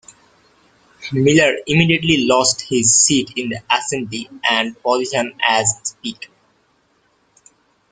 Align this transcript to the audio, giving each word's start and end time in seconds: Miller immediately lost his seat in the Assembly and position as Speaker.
Miller 1.11 1.57
immediately 1.67 2.25
lost 2.25 2.61
his 2.61 2.91
seat 2.99 3.33
in 3.37 3.49
the 3.49 3.59
Assembly 3.71 4.27
and 4.49 4.75
position 4.81 5.39
as 5.47 5.79
Speaker. 5.83 6.31